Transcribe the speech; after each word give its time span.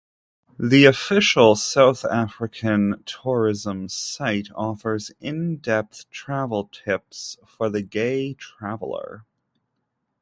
The 0.57 0.85
official 0.85 1.55
South 1.55 2.05
African 2.05 3.03
Tourism 3.03 3.87
site 3.87 4.47
offers 4.55 5.11
in-depth 5.19 6.09
travel 6.09 6.63
tips 6.71 7.37
for 7.45 7.69
the 7.69 7.83
gay 7.83 8.33
traveller. 8.33 9.25